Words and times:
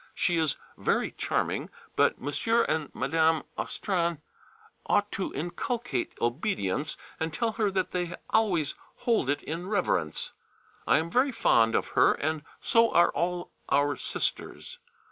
She 0.15 0.37
is 0.37 0.55
very 0.79 1.11
charming, 1.11 1.69
but 1.95 2.15
M. 2.17 2.29
and 2.67 2.89
Mme. 2.95 3.43
Austrain 3.55 4.17
ought 4.87 5.11
to 5.11 5.31
inculcate 5.35 6.13
obedience, 6.19 6.97
and 7.19 7.31
tell 7.31 7.51
her 7.51 7.69
that 7.69 7.91
they 7.91 8.15
always 8.31 8.73
hold 9.05 9.29
it 9.29 9.43
in 9.43 9.67
reverence. 9.67 10.33
I 10.87 10.97
am 10.97 11.11
very 11.11 11.31
fond 11.31 11.75
of 11.75 11.89
her 11.89 12.13
and 12.13 12.41
so 12.59 12.89
are 12.89 13.11
all 13.11 13.51
our 13.69 13.95
Sisters. 13.95 14.79